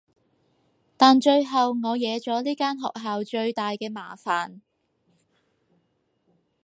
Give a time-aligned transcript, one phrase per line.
[0.97, 4.59] 但最後我惹咗呢間學校最大嘅麻煩